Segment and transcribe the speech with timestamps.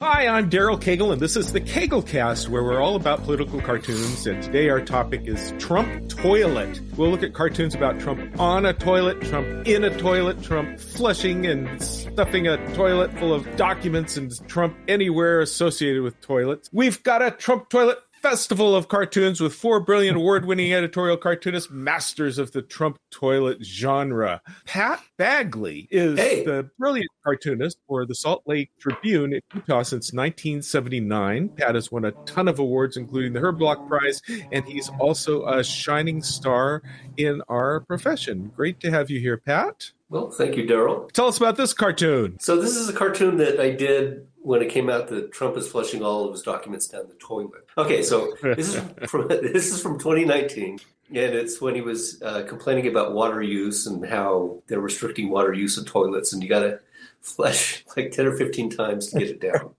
[0.00, 4.28] Hi, I'm Daryl Cagle, and this is the Caglecast, where we're all about political cartoons.
[4.28, 6.80] And today our topic is Trump Toilet.
[6.96, 11.46] We'll look at cartoons about Trump on a toilet, Trump in a toilet, Trump flushing
[11.46, 16.70] and stuffing a toilet full of documents, and Trump anywhere associated with toilets.
[16.72, 21.70] We've got a Trump toilet festival of cartoons with four brilliant award winning editorial cartoonists,
[21.70, 24.40] masters of the Trump toilet genre.
[24.66, 26.44] Pat Bagley is Hey.
[26.44, 31.48] the brilliant cartoonist for the Salt Lake Tribune in Utah since 1979.
[31.50, 34.20] Pat has won a ton of awards, including the Herblock Prize,
[34.52, 36.82] and he's also a shining star
[37.16, 38.50] in our profession.
[38.56, 39.92] Great to have you here, Pat.
[40.10, 41.10] Well, thank you, Daryl.
[41.12, 42.38] Tell us about this cartoon.
[42.40, 45.68] So this is a cartoon that I did when it came out that Trump is
[45.68, 47.68] flushing all of his documents down the toilet.
[47.76, 50.80] Okay, so this is from this is from 2019,
[51.10, 55.52] and it's when he was uh, complaining about water use and how they're restricting water
[55.52, 56.80] use of toilets, and you got to
[57.20, 59.74] flush like 10 or 15 times to get it down.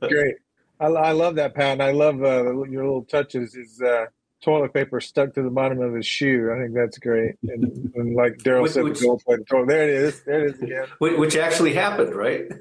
[0.08, 0.36] Great.
[0.80, 1.72] I, I love that, Pat.
[1.72, 3.54] And I love uh, your little touches.
[3.54, 4.06] Is uh,
[4.42, 6.50] toilet paper stuck to the bottom of his shoe?
[6.54, 7.34] I think that's great.
[7.42, 9.68] And, and like Daryl said, which- the gold plated toilet.
[9.68, 10.22] There it is.
[10.22, 10.86] There it is again.
[11.00, 12.50] Which actually happened, right?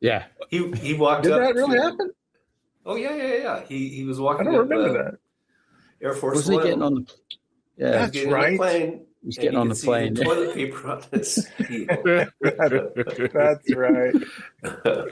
[0.00, 0.24] Yeah.
[0.48, 1.40] He he walked Did up.
[1.40, 2.10] that really to- happen?
[2.86, 3.60] Oh yeah, yeah, yeah.
[3.68, 4.46] He he was walking.
[4.48, 5.18] I don't up, remember uh, that.
[6.00, 6.64] Air Force Wasn't One.
[6.64, 7.14] he getting on the?
[7.76, 8.50] Yeah, That's getting on right.
[8.52, 8.90] the plane.
[9.20, 10.14] he was and getting on the see plane.
[10.16, 11.48] toilet paper on his.
[13.32, 14.14] That's right.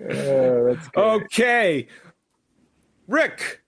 [0.00, 0.88] Oh, that's.
[0.96, 1.88] Okay.
[3.08, 3.62] Rick.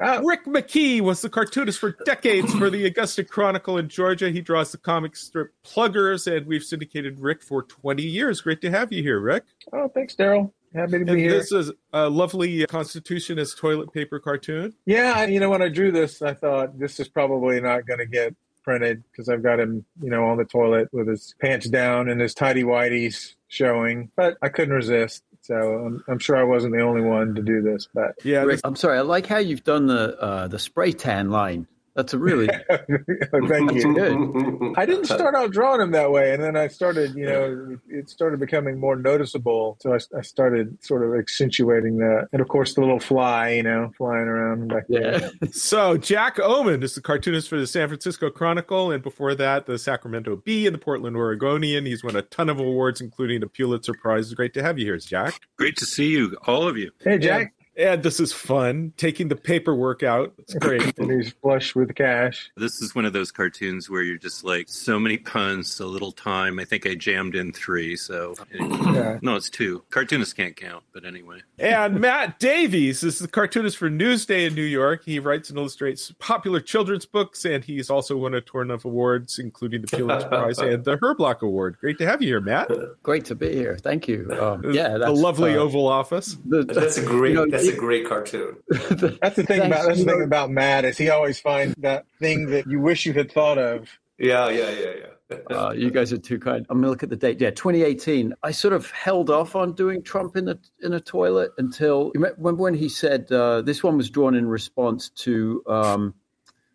[0.00, 4.28] Ah, Rick McKee was the cartoonist for decades for the Augusta Chronicle in Georgia.
[4.30, 8.40] He draws the comic strip Pluggers, and we've syndicated Rick for 20 years.
[8.40, 9.44] Great to have you here, Rick.
[9.72, 10.50] oh, thanks, Daryl.
[10.74, 11.30] Happy to be And here.
[11.30, 14.74] this is a lovely Constitution as toilet paper cartoon.
[14.84, 18.06] Yeah, you know, when I drew this, I thought this is probably not going to
[18.06, 22.08] get printed because I've got him, you know, on the toilet with his pants down
[22.08, 24.10] and his tidy whities showing.
[24.16, 27.60] But I couldn't resist, so I'm, I'm sure I wasn't the only one to do
[27.60, 27.86] this.
[27.92, 28.98] But Yeah, Rick, I'm sorry.
[28.98, 31.66] I like how you've done the uh, the spray tan line.
[31.94, 33.94] That's a really thank you.
[33.94, 34.74] good.
[34.76, 38.08] I didn't start out drawing him that way, and then I started, you know, it
[38.10, 39.76] started becoming more noticeable.
[39.80, 43.62] So I, I started sort of accentuating that, and of course the little fly, you
[43.62, 45.30] know, flying around back there.
[45.52, 49.78] So Jack Ohman is the cartoonist for the San Francisco Chronicle, and before that, the
[49.78, 51.86] Sacramento Bee and the Portland Oregonian.
[51.86, 54.32] He's won a ton of awards, including a Pulitzer Prize.
[54.34, 55.40] Great to have you here, Jack.
[55.56, 56.90] Great to see you, all of you.
[57.02, 60.32] Hey, Jack, And this is fun, taking the paperwork out.
[60.38, 60.96] It's great.
[60.98, 62.50] and he's flush with cash.
[62.56, 66.12] This is one of those cartoons where you're just like, so many puns, so little
[66.12, 66.58] time.
[66.60, 68.34] I think I jammed in three, so.
[68.52, 69.18] Yeah.
[69.22, 69.82] No, it's two.
[69.90, 71.40] Cartoonists can't count, but anyway.
[71.58, 75.02] And Matt Davies is the cartoonist for Newsday in New York.
[75.04, 79.38] He writes and illustrates popular children's books, and he's also won a ton of awards,
[79.38, 81.76] including the Pulitzer Prize and the Herblock Award.
[81.80, 82.70] Great to have you here, Matt.
[83.02, 83.76] Great to be here.
[83.82, 84.28] Thank you.
[84.40, 86.36] Um, yeah, a that's lovely uh, Oval Office.
[86.44, 87.30] the- That's a great.
[87.34, 88.56] You know, that's a great cartoon.
[88.70, 92.06] That's the thing Thanks, about that's the thing about Matt is he always finds that
[92.18, 93.88] thing that you wish you had thought of.
[94.18, 95.06] Yeah, yeah, yeah, yeah.
[95.50, 96.66] Uh, you guys are too kind.
[96.68, 97.40] I'm gonna look at the date.
[97.40, 98.34] Yeah, 2018.
[98.42, 102.56] I sort of held off on doing Trump in the in a toilet until when
[102.56, 106.14] when he said uh, this one was drawn in response to um,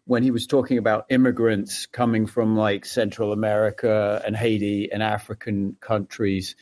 [0.06, 5.78] when he was talking about immigrants coming from like Central America and Haiti and African
[5.80, 6.56] countries,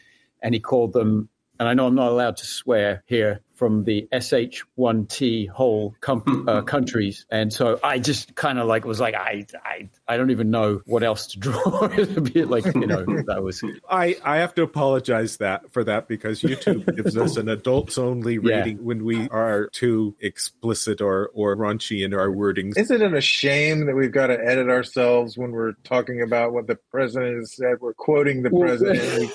[0.43, 1.29] and he called them.
[1.59, 6.61] And I know I'm not allowed to swear here from the SH1T whole com- uh,
[6.63, 10.51] countries, and so I just kind of like was like I I I don't even
[10.51, 11.85] know what else to draw.
[11.91, 16.07] It'd be like you know that was I, I have to apologize that for that
[16.07, 18.59] because YouTube gives us an adults only Yeah.
[18.59, 22.77] rating when we are too explicit or, or raunchy in our wordings.
[22.77, 26.67] Isn't it a shame that we've got to edit ourselves when we're talking about what
[26.67, 27.75] the president has said?
[27.79, 29.31] We're quoting the Well, president.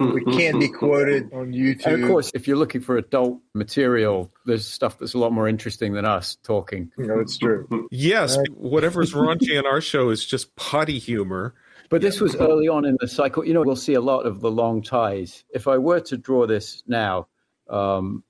[0.00, 1.86] We, we can't be quoted on YouTube.
[1.86, 5.48] And of course, if you're looking for adult material, there's stuff that's a lot more
[5.48, 6.90] interesting than us talking.
[6.98, 7.88] you know, it's true.
[7.90, 11.54] Yes, whatever's raunchy in our show is just potty humor.
[11.90, 13.46] But this was early on in the cycle.
[13.46, 15.44] You know, we'll see a lot of the long ties.
[15.50, 17.28] If I were to draw this now,
[17.70, 18.22] um,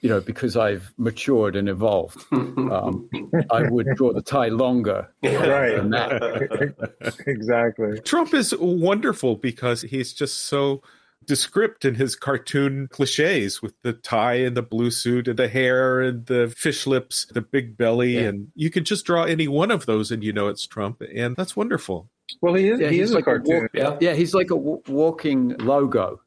[0.00, 3.08] you know, because I've matured and evolved, um,
[3.50, 5.76] I would draw the tie longer Right.
[5.76, 7.14] than that.
[7.26, 8.00] exactly.
[8.00, 10.82] Trump is wonderful because he's just so
[11.26, 16.00] descript in his cartoon cliches with the tie and the blue suit and the hair
[16.00, 18.14] and the fish lips, the big belly.
[18.14, 18.22] Yeah.
[18.28, 21.02] And you could just draw any one of those and you know it's Trump.
[21.14, 22.08] And that's wonderful.
[22.40, 22.80] Well, he is.
[22.80, 23.60] Yeah, he he's is a like a cartoon.
[23.62, 23.96] walk- Yeah.
[24.00, 26.20] Yeah, he's like a w- walking logo,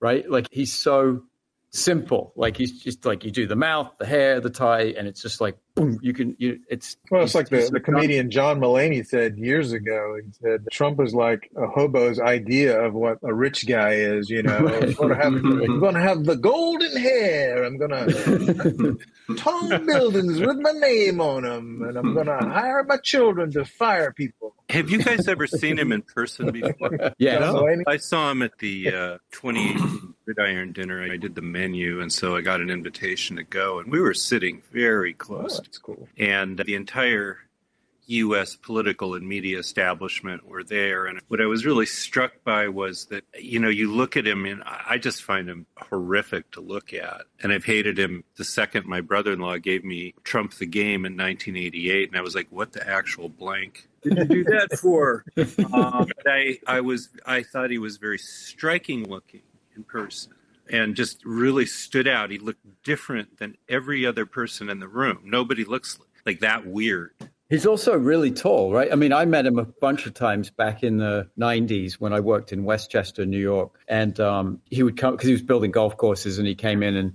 [0.00, 0.28] right?
[0.30, 1.22] Like he's so
[1.70, 2.32] simple.
[2.36, 5.40] Like he's just like you do the mouth, the hair, the tie, and it's just
[5.40, 6.36] like boom, you can.
[6.38, 10.16] You, it's Well, it's like the, he's- the comedian John Mulaney said years ago.
[10.24, 14.28] He said Trump is like a hobo's idea of what a rich guy is.
[14.30, 17.64] You know, I'm gonna have, I'm gonna have the golden hair.
[17.64, 18.06] I'm gonna
[19.36, 24.12] tall buildings with my name on them, and I'm gonna hire my children to fire
[24.12, 24.54] people.
[24.68, 27.12] Have you guys ever seen him in person before?
[27.18, 27.38] yeah.
[27.40, 27.82] John Mulaney?
[27.88, 31.02] I saw him at the uh, 2018 Gridiron dinner.
[31.02, 33.80] I did the menu, and so I got an invitation to go.
[33.80, 35.60] And we were sitting very Oh, close.
[35.70, 36.08] That's cool.
[36.18, 37.38] and the entire
[38.10, 38.56] U.S.
[38.56, 41.06] political and media establishment were there.
[41.06, 44.46] And what I was really struck by was that, you know, you look at him
[44.46, 47.22] and I I just find him horrific to look at.
[47.40, 51.06] And I've hated him the second my brother in law gave me Trump the Game
[51.06, 52.08] in 1988.
[52.08, 55.24] And I was like, what the actual blank did you do that for?
[55.72, 59.42] um, I, I was, I thought he was very striking looking
[59.76, 60.32] in person
[60.68, 62.30] and just really stood out.
[62.30, 65.20] He looked different than every other person in the room.
[65.24, 67.12] Nobody looks like that weird.
[67.48, 68.92] He's also really tall, right?
[68.92, 72.20] I mean, I met him a bunch of times back in the 90s when I
[72.20, 73.80] worked in Westchester, New York.
[73.88, 76.94] And um, he would come because he was building golf courses and he came in
[76.94, 77.14] and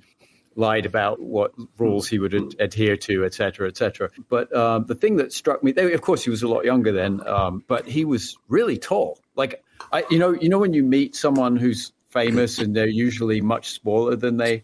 [0.57, 4.09] lied about what rules he would ad- adhere to, et cetera, et cetera.
[4.29, 6.91] But um, the thing that struck me, they, of course, he was a lot younger
[6.91, 9.19] then, um, but he was really tall.
[9.35, 9.63] Like,
[9.93, 13.71] I, you know, you know, when you meet someone who's famous and they're usually much
[13.71, 14.63] smaller than they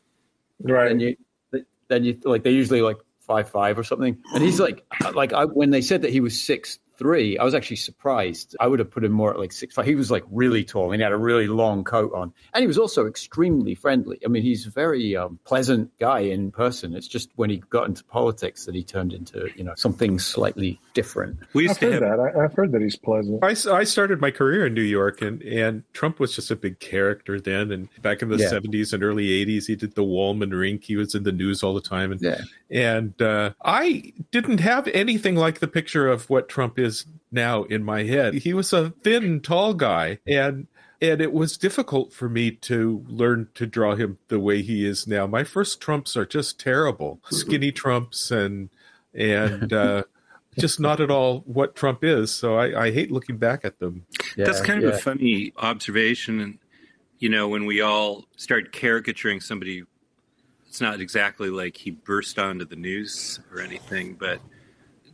[0.63, 0.89] Right.
[0.89, 1.15] then you
[1.87, 5.45] then you like they're usually like five five or something and he's like like I,
[5.45, 8.91] when they said that he was six three i was actually surprised i would have
[8.91, 11.11] put him more at like six five he was like really tall and he had
[11.11, 14.69] a really long coat on and he was also extremely friendly i mean he's a
[14.69, 18.83] very um, pleasant guy in person it's just when he got into politics that he
[18.83, 22.19] turned into you know something slightly different We I've to heard have that.
[22.19, 23.41] I, I've heard that he's pleasant.
[23.43, 27.39] I started my career in New York, and, and Trump was just a big character
[27.39, 27.71] then.
[27.71, 28.49] And back in the Yeah.
[28.51, 30.83] 70s and early 80s, he did the Wollman Rink.
[30.83, 32.11] He was in the news all the time.
[32.11, 32.41] And, yeah
[32.73, 36.90] and uh, I didn't have anything like the picture of what Trump is
[37.31, 38.35] now in my head.
[38.35, 40.19] He was a thin, tall guy.
[40.25, 40.67] And
[41.01, 45.07] and it was difficult for me to learn to draw him the way he is
[45.07, 45.25] now.
[45.25, 48.69] My first Trumps are just terrible, skinny Trumps, and
[49.13, 50.03] and uh,
[50.59, 52.31] just not at all what Trump is.
[52.31, 54.05] So I, I hate looking back at them.
[54.35, 54.95] yeah That's kind of yeah.
[54.95, 56.39] a funny observation.
[56.39, 56.59] And,
[57.19, 59.83] you know, when we all start caricaturing somebody,
[60.67, 64.39] it's not exactly like he burst onto the news or anything, but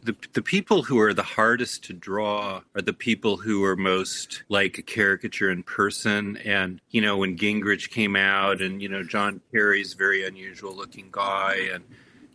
[0.08, 4.44] the, the people who are the hardest to draw are the people who are most
[4.48, 6.38] like a caricature in person.
[6.38, 11.10] And, you know, when Gingrich came out and, you know, John Kerry's very unusual looking
[11.12, 11.84] guy and,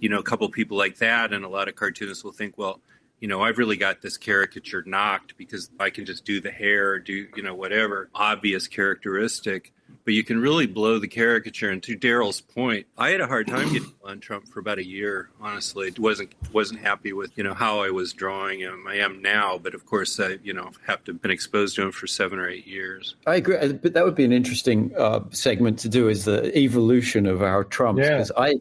[0.00, 1.32] you know, a couple people like that.
[1.32, 2.78] And a lot of cartoonists will think, well,
[3.20, 6.98] you know, I've really got this caricature knocked because I can just do the hair,
[6.98, 9.72] do, you know, whatever obvious characteristic.
[10.04, 11.70] But you can really blow the caricature.
[11.70, 14.84] And to Daryl's point, I had a hard time getting on Trump for about a
[14.84, 15.30] year.
[15.40, 18.84] Honestly, wasn't wasn't happy with you know how I was drawing him.
[18.88, 21.92] I am now, but of course, I you know have to been exposed to him
[21.92, 23.14] for seven or eight years.
[23.26, 26.56] I agree, Uh, but that would be an interesting uh, segment to do is the
[26.58, 28.16] evolution of our Trumps Yeah.
[28.16, 28.54] because I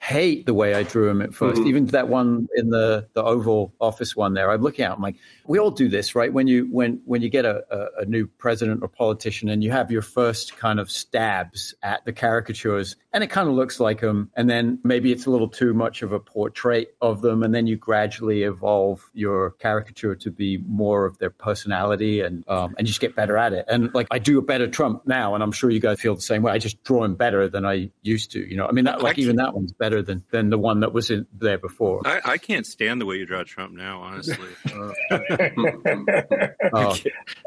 [0.00, 1.66] hate the way I drew him at 1st Mhm.
[1.68, 4.90] Even that one in the the Oval Office one there, I'm looking at.
[4.92, 5.14] I'm like,
[5.46, 6.32] we all do this, right?
[6.32, 9.70] When you when when you get a, a, a new president or politician and you
[9.70, 14.00] have your first kind of stabs at the caricatures, and it kind of looks like
[14.00, 17.54] them, and then maybe it's a little too much of a portrait of them, and
[17.54, 22.86] then you gradually evolve your caricature to be more of their personality, and um, and
[22.86, 23.64] you just get better at it.
[23.68, 26.20] And like I do a better Trump now, and I'm sure you guys feel the
[26.20, 26.52] same way.
[26.52, 28.40] I just draw him better than I used to.
[28.40, 30.92] You know, I mean, that, like even that one's better than than the one that
[30.92, 32.02] was in there before.
[32.04, 34.00] I, I can't stand the way you draw Trump now.
[34.02, 34.36] Honestly,
[36.74, 36.96] Oh,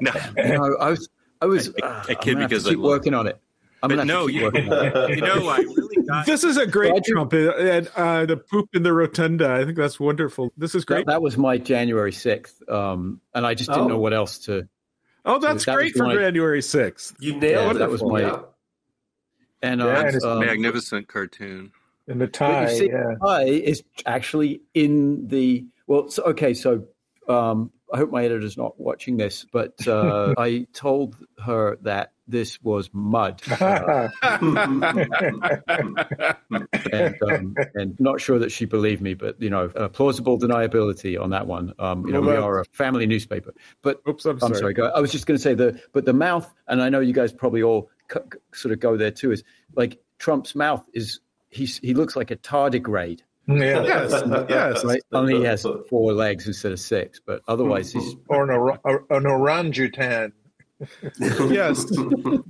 [0.01, 0.11] no.
[0.37, 1.09] no, I was,
[1.41, 1.69] I was.
[1.81, 3.39] I- uh, I kid because I keep love- working on it.
[3.83, 5.09] I'm But gonna no, you, working on it.
[5.17, 8.69] you know, I really got This is a great Well, Trump, and uh, the poop
[8.73, 9.51] in the rotunda.
[9.51, 10.51] I think that's wonderful.
[10.57, 11.05] This is great.
[11.05, 13.87] that was my January sixth, um, and I just didn't Oh.
[13.89, 14.67] know what else to.
[15.25, 17.15] oh, that's that great for my- January sixth.
[17.19, 17.73] You nailed Yeah, it.
[17.79, 18.39] that was my- Yeah.
[19.61, 21.71] And Yeah, uh, and um, magnificent cartoon.
[22.07, 23.15] And the But tie, you see, yeah.
[23.23, 26.09] I is actually in the well.
[26.09, 26.85] So, okay, so
[27.27, 32.59] um, I hope my editor's not watching this, but uh, I told her that this
[32.63, 34.07] was mud, uh,
[36.91, 41.21] and, um, and not sure that she believed me, but you know, uh, plausible deniability
[41.21, 41.73] on that one.
[41.79, 44.73] Um, you know, Well, we are a family newspaper, but Oops, I'm I'm sorry.
[44.75, 44.91] sorry.
[44.91, 47.31] I was just going to say the, but the mouth, and I know you guys
[47.31, 49.31] probably all c- c- sort of go there too.
[49.31, 49.43] Is
[49.75, 53.83] like Trump's mouth is he's he looks like a tardigrade, yeah.
[53.83, 54.83] Yes, yes.
[54.85, 55.01] right?
[55.11, 58.49] Only he has four legs instead of six, but otherwise he's Or an,
[58.83, 60.33] or- an orangutan.
[61.19, 61.85] Yes.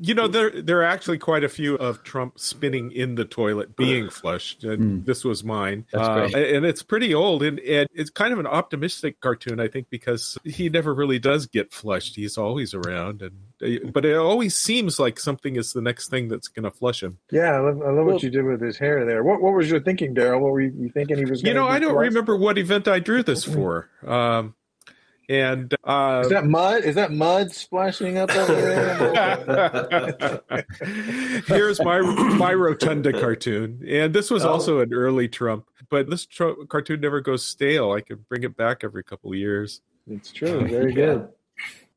[0.02, 3.76] You know, there there are actually quite a few of Trump spinning in the toilet
[3.76, 5.06] being flushed, and Mm.
[5.06, 5.86] this was mine.
[5.92, 9.68] That's Uh, and it's pretty old, and, and it's kind of an optimistic cartoon, I
[9.68, 12.16] think, because he never really does get flushed.
[12.16, 16.28] He's always around, and uh, but it always seems like something is the next thing
[16.28, 17.18] that's going to flush him.
[17.32, 19.24] Yeah, I love, I love Well- what you did with his hair there.
[19.24, 20.40] What what was your thinking, Daryl?
[20.42, 21.42] What were you, you thinking he was?
[21.42, 22.06] You gonna know, I don't flush?
[22.08, 23.90] remember what event I drew this for.
[24.06, 24.56] Um,
[25.30, 26.84] and uh, Is that mud?
[26.84, 30.42] Is that mud splashing up over there?
[31.48, 34.50] Here's my my rotunda cartoon, and this was Oh.
[34.54, 35.66] also an early Trump.
[35.90, 37.92] But this tr- cartoon never goes stale.
[37.92, 39.82] I can bring it back every couple of years.
[40.10, 40.68] it's true.
[40.68, 40.96] Very Yeah.
[41.06, 41.28] good.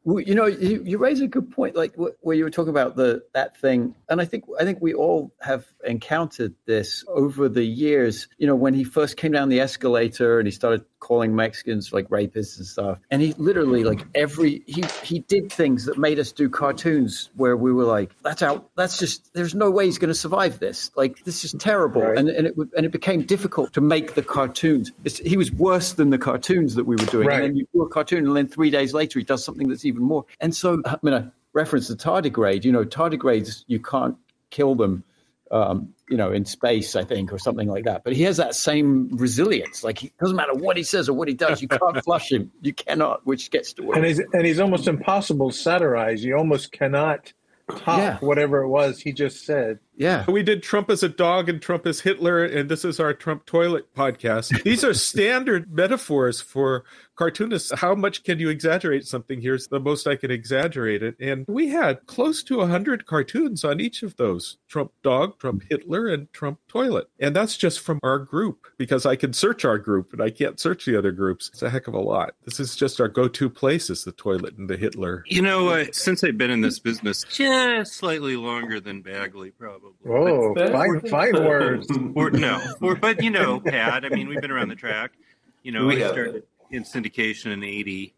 [0.04, 2.70] Well, you know, you, you raise a good point, like wh- where you were talking
[2.70, 7.48] about the that thing, and I think I think we all have encountered this over
[7.50, 8.26] the years.
[8.38, 12.08] You know, when he first came down the escalator and he started calling Mexicans like
[12.08, 16.32] rapists and stuff, and he literally like every he he did things that made us
[16.32, 20.08] do cartoons where we were like, that's out, that's just there's no way he's going
[20.08, 20.90] to survive this.
[20.96, 22.18] Like this is terrible, Right.
[22.18, 24.92] and and it and it became difficult to make the cartoons.
[25.04, 27.36] It's, he was worse than the cartoons that we were doing, Right.
[27.42, 29.84] and then you do a cartoon, and then three days later he does something that's
[29.84, 30.24] even more.
[30.40, 32.64] And so, I mean, I reference the tardigrade.
[32.64, 34.16] You know, tardigrades you can't
[34.50, 35.04] kill them,
[35.50, 38.04] um, you know, in space, I think, or something like that.
[38.04, 39.82] But he has that same resilience.
[39.84, 42.50] Like, it doesn't matter what he says or what he does, you can't flush him.
[42.62, 43.96] You cannot, which gets to work.
[43.96, 46.24] And he's and he's almost impossible to satirize.
[46.24, 47.32] You almost cannot
[47.68, 48.18] top Yeah.
[48.18, 49.78] whatever it was he just said.
[49.98, 50.24] Yeah.
[50.30, 53.46] We did Trump as a dog and Trump as Hitler, and this is our Trump
[53.46, 54.62] toilet podcast.
[54.64, 56.84] These are standard metaphors for
[57.16, 57.72] cartoonists.
[57.80, 59.40] How much can you exaggerate something?
[59.40, 61.16] Here's the most I can exaggerate it.
[61.18, 66.06] And we had close to 100 cartoons on each of those Trump dog, Trump Hitler,
[66.06, 67.08] and Trump toilet.
[67.18, 70.60] And that's just from our group because I can search our group and I can't
[70.60, 71.50] search the other groups.
[71.52, 72.34] It's a heck of a lot.
[72.44, 75.24] This is just our go to places the toilet and the Hitler.
[75.26, 79.87] You know, uh, since I've been in this business just slightly longer than Bagley, probably.
[80.08, 81.86] Oh, But- fine, fine words.
[82.14, 84.04] Or no, or but you know, Pat.
[84.04, 85.12] I mean, we've been around the track.
[85.62, 86.12] You know, We I have.
[86.12, 88.14] started in syndication in '80,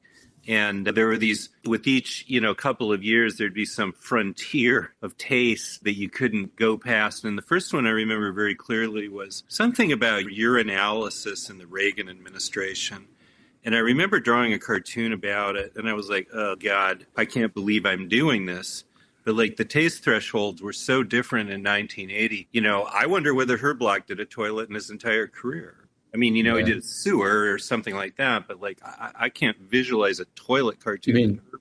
[0.48, 1.48] and there were these.
[1.66, 6.08] With each, you know, couple of years, there'd be some frontier of taste that you
[6.08, 7.24] couldn't go past.
[7.24, 12.08] And the first one I remember very clearly was something about urinalysis in the Reagan
[12.08, 13.06] administration.
[13.64, 17.24] And I remember drawing a cartoon about it, and I was like, "Oh God, I
[17.26, 18.84] can't believe I'm doing this."
[19.24, 22.48] But like the taste thresholds were so different in 1980.
[22.52, 25.76] You know, I wonder whether Herblock did a toilet in his entire career.
[26.12, 29.10] I mean, you know, he did a sewer or something like that, but like I,
[29.14, 31.60] I can't visualize a toilet cartoon You mean- that Herb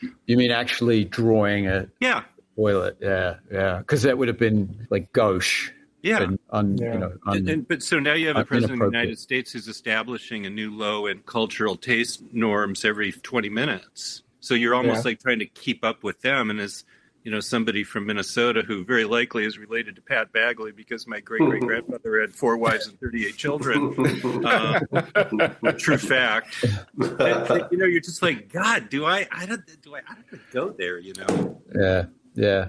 [0.00, 0.12] did.
[0.26, 2.22] You mean actually drawing a Yeah,
[2.56, 2.96] toilet?
[3.00, 3.78] Yeah, yeah.
[3.78, 5.70] Because that would have been like gauche.
[6.02, 6.22] yeah.
[6.22, 6.92] And un, Yeah.
[6.94, 8.96] you know, un, and- but so now you have a president of the.
[8.98, 14.22] United States who's establishing a new low in cultural taste norms every 20 minutes.
[14.40, 15.10] So you're almost Yeah.
[15.10, 16.48] like trying to keep up with them.
[16.48, 16.84] And as
[17.22, 21.20] you know, somebody from Minnesota who very likely is related to Pat Bagley because my
[21.20, 23.94] great great grandfather had four wives and 38 children.
[24.44, 24.80] Uh,
[25.78, 26.64] true fact.
[26.98, 29.26] And, you know, you're just like, God, do I?
[29.30, 29.62] I don't.
[29.82, 29.98] Do I?
[30.08, 30.98] I don't go there.
[30.98, 31.62] You know.
[31.74, 32.68] Yeah, yeah.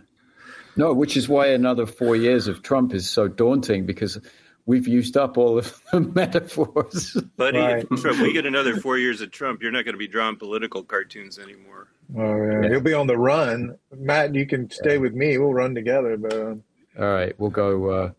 [0.76, 4.20] No, which is why another four years of Trump is so daunting because
[4.66, 7.14] we've used up all of the metaphors.
[7.38, 7.86] Buddy, Right.
[7.90, 10.38] if Trump, we get another four years of Trump, you're not going to be drawing
[10.38, 11.88] political cartoons anymore.
[12.18, 12.70] Oh, yeah.
[12.70, 13.78] He'll be on the run.
[13.96, 15.38] Matt, you can stay with me.
[15.38, 16.18] We'll run together.
[16.18, 16.64] But um,
[17.00, 17.90] All right, we'll go.
[17.90, 18.12] Uh,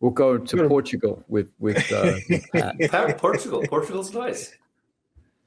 [0.00, 2.76] we'll go to Portugal with with, uh, with Pat.
[2.90, 3.62] Pat, Portugal.
[3.68, 4.52] Portugal's nice.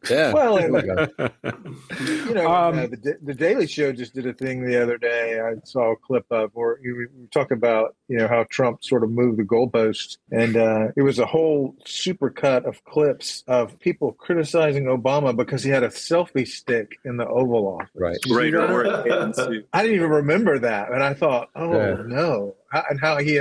[0.10, 0.34] Yeah.
[0.34, 1.32] Well, there and-
[2.28, 5.40] you know, Um, uh, the, the Daily Show just did a thing the other day.
[5.40, 9.04] I saw a clip of where you were talking about, you know, how Trump sort
[9.04, 13.80] of moved the goalposts, and uh, it was a whole super cut of clips of
[13.80, 17.90] people criticizing Obama because he had a selfie stick in the Oval Office.
[17.96, 18.14] Right.
[18.22, 19.68] Did you see Right, or a tan suit.
[19.74, 21.96] I didn't even remember that, and I thought, oh Yeah.
[22.06, 23.40] no, how, and how he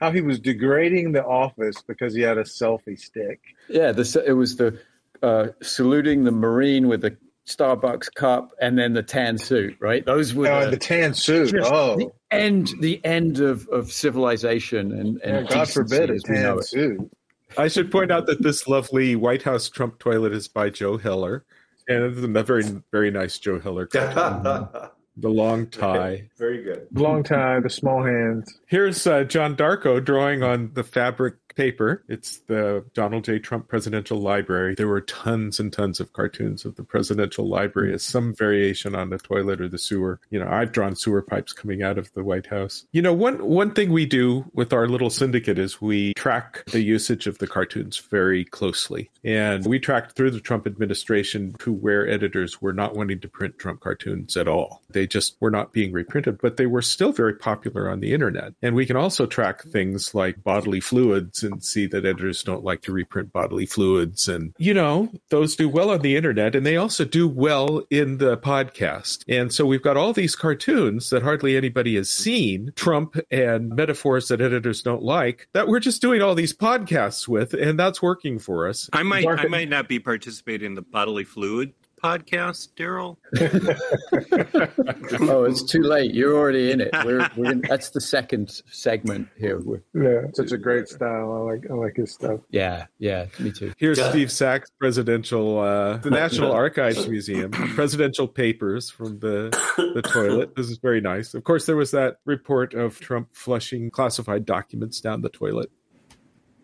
[0.00, 3.40] how he was degrading the office because he had a selfie stick.
[3.68, 4.78] Yeah, the, it was the
[5.24, 7.16] uh, saluting the Marine with the
[7.46, 10.04] Starbucks cup and then the tan suit, right?
[10.04, 11.54] Those were Uh, the, the tan suit.
[11.62, 16.32] oh, the end, the end of, of civilization and, yeah, and God forbid a decency
[16.32, 17.10] as we know tan suit.
[17.56, 21.44] I should point out that this lovely White House Trump toilet is by Joe Heller.
[21.86, 23.86] And it's a very, very nice Joe Heller.
[25.16, 26.28] the long tie.
[26.38, 26.88] Very good.
[26.92, 28.58] Long tie, the small hands.
[28.66, 32.02] Here's uh, John Darkow drawing on the fabric paper.
[32.08, 33.38] It's the Donald J.
[33.38, 34.74] Trump Presidential Library.
[34.74, 39.10] There were tons and tons of cartoons of the presidential library as some variation on
[39.10, 40.20] the toilet or the sewer.
[40.30, 42.84] You know, I've drawn sewer pipes coming out of the White House.
[42.92, 46.82] You know, one one thing we do with our little syndicate is we track the
[46.82, 49.10] usage of the cartoons very closely.
[49.22, 53.58] And we tracked through the Trump administration to where editors were not wanting to print
[53.58, 54.82] Trump cartoons at all.
[54.90, 58.54] They just were not being reprinted, but they were still very popular on the internet.
[58.62, 62.82] And we can also track things like bodily fluids and see that editors don't like
[62.82, 64.28] to reprint bodily fluids.
[64.28, 68.18] And, you know, those do well on the internet and they also do well in
[68.18, 69.24] the podcast.
[69.28, 74.28] And so we've got all these cartoons that hardly anybody has seen, Trump and metaphors
[74.28, 78.38] that editors don't like, that we're just doing all these podcasts with, and that's working
[78.38, 78.88] for us.
[78.92, 81.72] I might I might not be participating in the bodily fluid
[82.04, 83.16] podcast, Daryl.
[85.30, 86.12] oh, it's too late.
[86.14, 86.90] You're already in it.
[87.04, 89.60] We're, we're in, that's the second segment here.
[89.60, 91.32] We're, Yeah, such a great style.
[91.32, 92.40] I like I like his stuff.
[92.50, 93.72] yeah, yeah, me too.
[93.78, 94.10] Here's Yeah.
[94.10, 99.48] Steve Sack's, presidential, uh, the National Archives Museum, presidential papers from the
[99.94, 100.54] the toilet.
[100.56, 101.32] This is very nice.
[101.34, 105.70] Of course, there was that report of Trump flushing classified documents down the toilet.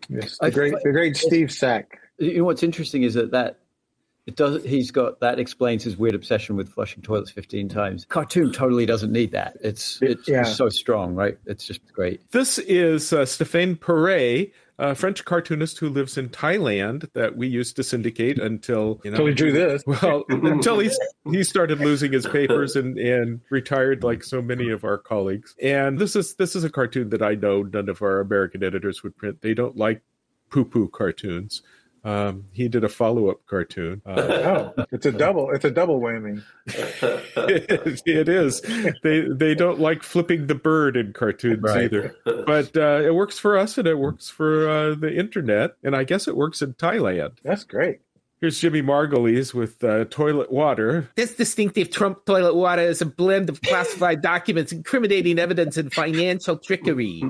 [0.07, 1.97] Yes, I- the great the great Steve Sack.
[2.19, 3.57] You know what's interesting is that that
[4.31, 4.63] it does.
[4.63, 8.05] He's got that explains his weird obsession with flushing toilets fifteen times.
[8.05, 9.57] Cartoon totally doesn't need that.
[9.61, 10.43] It's it's Yeah.
[10.43, 11.37] so strong, right?
[11.45, 12.29] It's just great.
[12.31, 17.75] This is uh, Stéphane Peray, a French cartoonist who lives in Thailand that we used
[17.75, 19.83] to syndicate until you know Until he drew this.
[19.85, 20.89] Well, until he
[21.29, 25.55] he started losing his papers and, and retired like so many of our colleagues.
[25.61, 29.03] And this is this is a cartoon that I know none of our American editors
[29.03, 29.41] would print.
[29.41, 30.01] They don't like
[30.49, 31.61] poo poo cartoons.
[32.03, 34.01] Um, he did a follow up cartoon.
[34.05, 34.11] Uh,
[34.75, 35.51] Oh, it's a double.
[35.51, 36.41] It's a double whammy.
[36.67, 38.61] it, it is.
[39.03, 41.83] They they don't like flipping the bird in cartoons Right.
[41.83, 42.15] either.
[42.25, 46.03] But uh, it works for us and it works for uh, the internet, and I
[46.03, 47.37] guess it works in Thailand.
[47.43, 47.99] That's great.
[48.39, 51.11] Here's Jimmy Margulies with uh, toilet water.
[51.15, 56.57] This distinctive Trump toilet water is a blend of classified documents, incriminating evidence, and financial
[56.57, 57.21] trickery.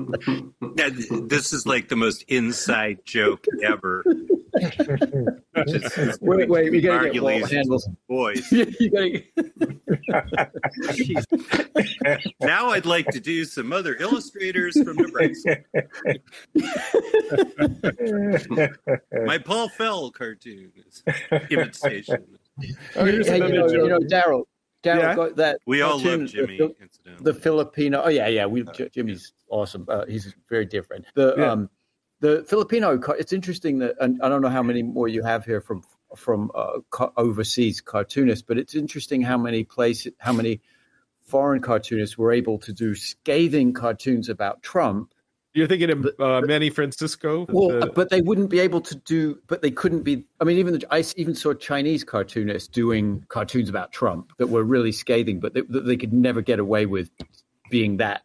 [0.76, 4.02] This is like the most inside joke ever.
[5.66, 7.88] Just- just Wait, wait, we gotta get Margulies' Walt handles.
[8.08, 8.52] voice.
[8.92, 9.26] gotta,
[12.40, 15.58] Now I'd like to do some other illustrators from Nebraska.
[19.24, 21.02] My Paul Fell cartoon is
[21.50, 22.24] imitation.
[22.96, 24.44] Oh, here's hey, you know, you know, Daryl.
[24.82, 25.14] Daryl Yeah?
[25.14, 25.58] got that.
[25.66, 27.24] We all love Jimmy, The, incidentally.
[27.32, 28.02] the Filipino.
[28.04, 28.46] Oh yeah, yeah.
[28.46, 29.86] We J- Jimmy's awesome.
[29.88, 31.06] Uh, he's very different.
[31.14, 31.52] The Yeah.
[31.52, 31.70] um,
[32.22, 32.98] the Filipino.
[33.18, 35.82] It's interesting that, and I don't know how many more you have here from
[36.16, 36.78] from uh,
[37.16, 40.60] overseas cartoonists, but it's interesting how many places, how many
[41.24, 45.14] foreign cartoonists were able to do scathing cartoons about Trump.
[45.54, 47.46] You're thinking of uh, Manny Francisco?
[47.48, 49.38] Well, the- but they wouldn't be able to do.
[49.48, 50.24] But they couldn't be.
[50.40, 54.62] I mean, even the, I even saw Chinese cartoonists doing cartoons about Trump that were
[54.62, 57.10] really scathing, but they, that they could never get away with
[57.68, 58.22] being that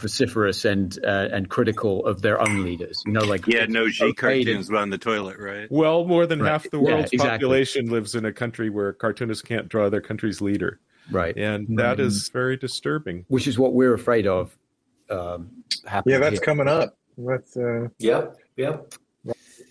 [0.00, 3.02] vociferous and uh, and critical of their own leaders.
[3.06, 5.70] You know, like Yeah, no G okay to- cartoons on the toilet, right?
[5.70, 6.50] well, more than Right.
[6.50, 7.30] half the Yeah, world's exactly.
[7.30, 11.36] population lives in a country where cartoonists can't draw their country's leader, right?
[11.36, 13.24] and that is very disturbing.
[13.28, 14.56] Which is what we're afraid of.
[15.08, 15.50] Um,
[15.86, 16.44] happening Yeah, that's here.
[16.44, 16.96] coming up.
[17.18, 18.78] That's uh, yeah, yeah.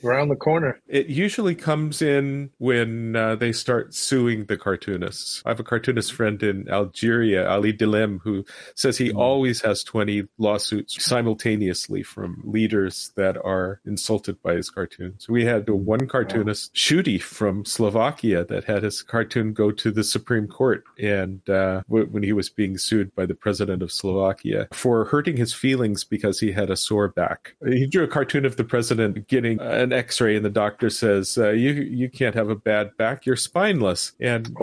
[0.03, 0.79] Around the corner.
[0.87, 5.41] It usually comes in when uh, they start suing the cartoonists.
[5.45, 10.23] I have a cartoonist friend in Algeria, Ali Dilem, who says he always has 20
[10.37, 15.27] lawsuits simultaneously from leaders that are insulted by his cartoons.
[15.27, 20.47] We had one cartoonist, Shooty from Slovakia, that had his cartoon go to the Supreme
[20.47, 25.05] Court and uh, w- when he was being sued by the president of Slovakia for
[25.05, 27.55] hurting his feelings because he had a sore back.
[27.65, 31.49] He drew a cartoon of the president getting an X-ray, and the doctor says, uh,
[31.49, 33.25] "You you can't have a bad back.
[33.25, 34.47] You're spineless." And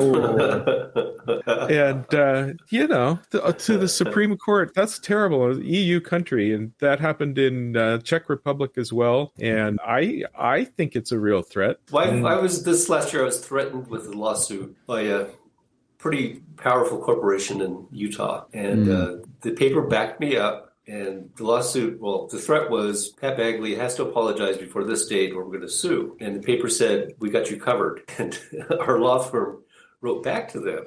[1.47, 5.51] and uh, you know, th- uh, to the Supreme Court, that's terrible.
[5.51, 9.33] An EU country, and that happened in uh, Czech Republic as well.
[9.41, 11.79] And I I think it's a real threat.
[11.91, 13.23] Why, I, I was this last year.
[13.23, 15.27] I was threatened with a lawsuit by a
[15.99, 20.66] pretty powerful corporation in Utah, and uh, the paper backed me up.
[20.89, 25.33] And the lawsuit, well, the threat was Pat Bagley has to apologize before this date,
[25.33, 26.17] or we're going to sue.
[26.21, 28.03] And the paper said we got you covered.
[28.19, 28.39] And
[28.81, 29.65] our law firm
[30.01, 30.87] wrote back to them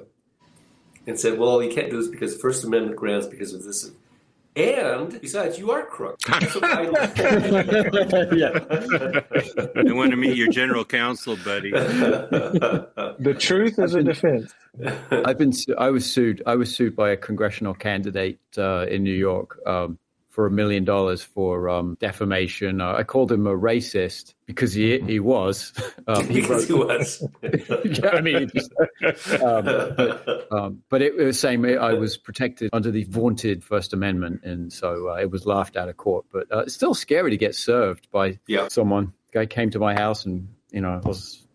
[1.06, 3.90] and said, "Well, you can't do this because First Amendment grounds because of this."
[4.56, 6.18] And besides, you are crook.
[6.26, 6.90] So I-
[9.76, 11.70] I want to meet your general counsel, buddy.
[13.20, 14.52] The truth is a defense.
[15.10, 15.52] I've been.
[15.78, 16.42] I was sued.
[16.46, 20.09] I was sued by a congressional candidate uh, in New York um, for
[20.40, 22.80] for a million dollars for um, defamation.
[22.80, 25.74] Uh, I called him a racist because he he was.
[26.06, 27.22] Um, he because he was.
[27.84, 28.72] yeah, I mean, just,
[29.42, 34.40] um, but, um, but it, was saying I was protected under the vaunted First Amendment,
[34.42, 36.24] and so uh, it was laughed out of court.
[36.32, 38.66] But uh, it's still scary to get served by Yeah.
[38.68, 39.12] someone.
[39.32, 41.46] Guy came to my house, and you know, it was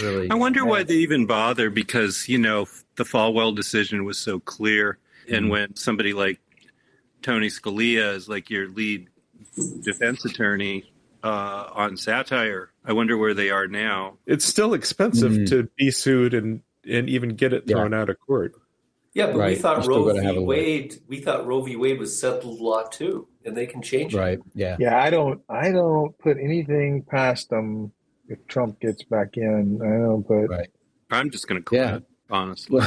[0.00, 0.28] really.
[0.30, 4.98] I wonder why they even bother because, you know, the Falwell decision was so clear.
[5.30, 6.40] And when somebody like
[7.22, 9.08] Tony Scalia is like your lead
[9.82, 10.84] defense attorney
[11.24, 14.18] uh, on satire, I wonder where they are now.
[14.26, 15.48] It's still expensive Mhm.
[15.50, 17.76] to be sued and and even get it Yeah.
[17.76, 18.54] thrown out of court.
[19.14, 20.40] Yeah, but we thought Roe gotta have v.
[20.40, 20.56] a way.
[20.56, 20.94] Wade.
[21.06, 21.76] We thought Roe v.
[21.76, 24.18] Wade was settled law too, and they can change it.
[24.18, 24.40] Right.
[24.54, 24.76] Yeah.
[24.80, 25.40] Yeah, I don't.
[25.48, 27.92] I don't put anything past them
[28.28, 29.80] if Trump gets back in.
[29.80, 30.48] I don't put.
[30.50, 30.70] Right.
[31.12, 31.98] I'm just going to quit, Yeah.
[32.30, 32.82] honestly.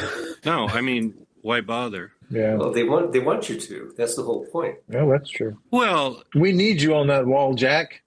[0.46, 2.12] No, I mean, why bother?
[2.30, 3.94] Yeah, Well, they want they want you to.
[3.98, 4.76] That's the whole point.
[4.88, 5.58] no, that's true.
[5.72, 8.02] Well, We need you on that wall, Jack.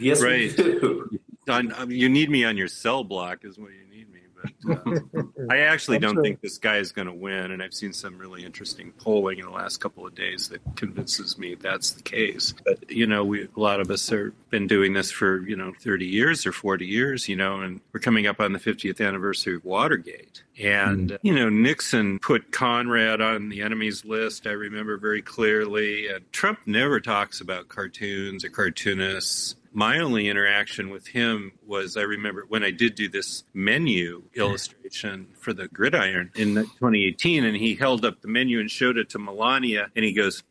[0.00, 0.56] Yes, Right.
[0.56, 1.18] we do.
[1.48, 4.17] on, I you need me on your cell block, is what you need me.
[4.42, 6.22] But uh, I actually don't sure.
[6.22, 9.46] think this guy is going to win, and I've seen some really interesting polling in
[9.46, 12.54] the last couple of days that convinces me that's the case.
[12.64, 15.72] But you know, we a lot of us have been doing this for you know
[15.80, 19.56] thirty years or forty years, you know, and we're coming up on the fiftieth anniversary
[19.56, 24.46] of Watergate, and uh, you know, Nixon put Conrad on the enemies list.
[24.46, 30.90] I remember very clearly, and Trump never talks about cartoons or cartoonists my only interaction
[30.90, 36.30] with him was I remember when I did do this menu illustration for the gridiron
[36.34, 40.12] in 2018, and he held up the menu and showed it to Melania, and he
[40.12, 40.42] goes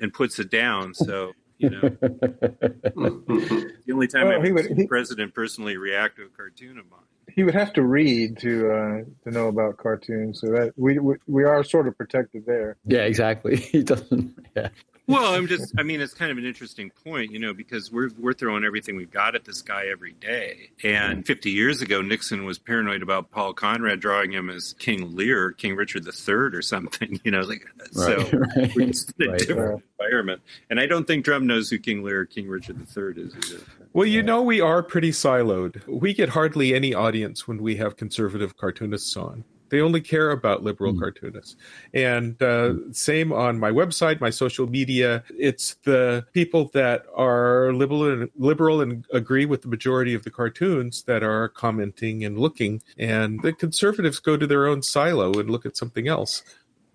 [0.00, 0.94] and puts it down.
[0.94, 5.76] So, you know, the only time Well, I've he would- seen he- the president personally
[5.76, 7.00] react to a cartoon of mine.
[7.34, 11.14] He would have to read to uh, to know about cartoons, so that we, we
[11.26, 12.76] we are sort of protected there.
[12.86, 13.00] Yeah.
[13.06, 13.56] Exactly.
[13.72, 14.38] He doesn't.
[14.54, 14.68] Yeah.
[15.06, 18.08] Well, I'm just, I mean, it's kind of an interesting point, you know, because we're,
[18.18, 20.70] we're throwing everything we've got at this guy every day.
[20.82, 25.52] And 50 years ago, Nixon was paranoid about Paul Conrad drawing him as King Lear,
[25.52, 28.16] King Richard III or something, you know, like, so
[28.56, 28.74] Right.
[28.74, 29.38] we're just in a Right.
[29.40, 30.40] different environment.
[30.70, 33.62] And I don't think Trump knows who King Lear or King Richard III is either.
[33.92, 35.86] Well, you know, we are pretty siloed.
[35.86, 39.44] We get hardly any audience when we have conservative cartoonists on.
[39.74, 41.00] They only care about liberal Mm.
[41.00, 41.56] cartoonists.
[41.92, 45.24] And uh, same on my website, my social media.
[45.36, 50.30] It's the people that are liberal and, liberal and agree with the majority of the
[50.30, 52.82] cartoons that are commenting and looking.
[52.98, 56.44] And the conservatives go to their own silo and look at something else.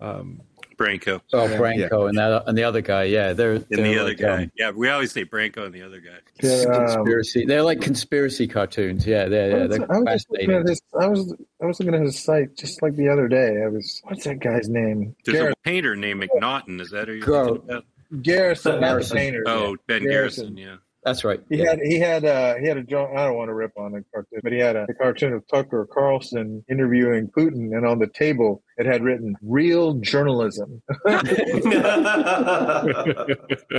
[0.00, 0.40] Um,
[0.80, 1.88] Branco Oh, Yeah.
[1.92, 3.04] And that and the other guy.
[3.04, 4.42] Yeah, they're and they're the other like, guy.
[4.44, 6.16] um, yeah, we always say Branco and the other guy.
[6.42, 7.44] Yeah, um, conspiracy.
[7.44, 9.06] They're like conspiracy cartoons.
[9.06, 10.56] Yeah, they're, yeah, I was, they're I was just looking fascinating.
[10.62, 10.82] at his.
[10.98, 13.62] I was I was looking at his site just like the other day.
[13.62, 14.00] I was.
[14.04, 15.14] What's that guy's name?
[15.26, 16.80] There's Garrett, a painter named McNaughton.
[16.80, 17.44] Is that who you're Go.
[17.44, 17.84] thinking about?
[18.22, 19.16] Garrison, not the Garrison.
[19.18, 19.44] painter.
[19.46, 20.54] Oh, Ben Garrison.
[20.54, 20.76] Garrison, yeah.
[21.04, 21.40] That's right.
[21.48, 21.70] He Yeah.
[21.70, 24.02] had he had uh he had a jo- I don't want to rip on a
[24.12, 28.06] cartoon, but he had a, a cartoon of Tucker Carlson interviewing Putin, and on the
[28.08, 31.22] table it had written "real journalism." I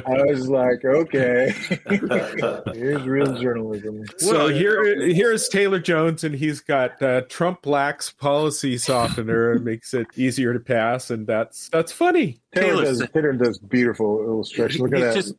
[0.05, 1.53] was like, okay,
[2.73, 4.05] here's real journalism.
[4.17, 9.93] So here, here's Taylor Jones, and he's got uh, Trump lacks policy softener and makes
[9.93, 12.39] it easier to pass, and that's that's funny.
[12.53, 14.81] Taylor Taylor's- does Taylor does beautiful illustration.
[14.83, 15.15] Look at that.
[15.15, 15.33] just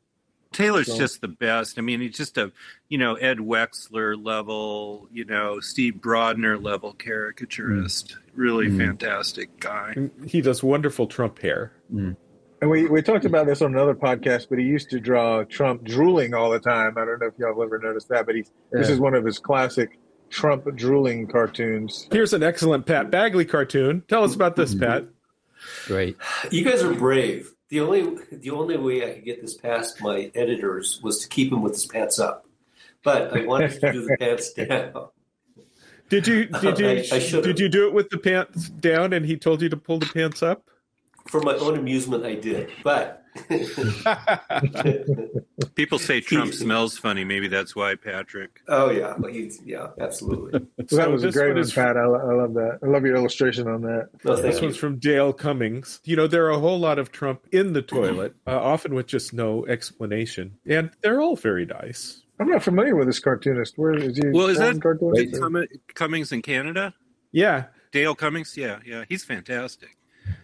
[0.53, 1.79] Taylor's So- just the best.
[1.79, 2.53] I mean, he's just a
[2.89, 8.09] you know Ed Wexler level, you know Steve Brodner level caricaturist.
[8.15, 8.19] Mm.
[8.35, 8.79] Really Mm.
[8.79, 10.11] fantastic guy.
[10.27, 11.73] He does wonderful Trump hair.
[11.93, 12.17] Mm.
[12.61, 15.83] And we, we talked about this on another podcast, but he used to draw Trump
[15.83, 16.97] drooling all the time.
[16.97, 19.25] I don't know if y'all have ever noticed that, but he's this is one of
[19.25, 19.99] his classic
[20.31, 22.07] Trump drooling cartoons.
[22.13, 24.05] Here's an excellent Pat Bagley cartoon.
[24.09, 24.85] Tell us about this, mm-hmm.
[24.85, 25.05] Pat.
[25.87, 26.17] Great.
[26.51, 27.52] You guys are brave.
[27.73, 31.51] The only the only way I could get this past my editors was to keep
[31.51, 32.45] him with his pants up,
[33.03, 35.09] but I wanted to do the pants down.
[36.11, 39.25] Did you did you I- I did you do it with the pants down, and
[39.25, 40.69] he told you to pull the pants up?
[41.29, 43.22] For my own amusement, I did, but
[45.75, 47.25] People say Trump smells funny.
[47.25, 48.61] Maybe that's why, Patrick.
[48.69, 50.67] oh yeah, well, he's yeah, absolutely.
[50.89, 51.97] So that was a great one one, is Pat.
[51.97, 52.79] I, I love that.
[52.83, 54.09] I love your illustration on that.
[54.25, 54.63] No, This you.
[54.67, 56.01] one's from Dale Cummings.
[56.05, 59.07] You know, there are a whole lot of Trump in the toilet, uh, often with
[59.07, 62.23] just no explanation, and they're all very nice.
[62.41, 63.79] I'm not familiar with this cartoonist.
[63.79, 64.29] Where is he?
[64.31, 65.71] Well, is foreign that cartoonist?
[65.95, 66.93] Cummings in Canada?
[67.31, 69.97] Yeah, Dale Cummings, yeah, yeah, he's fantastic.